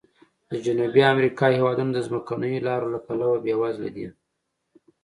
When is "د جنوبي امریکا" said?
0.51-1.45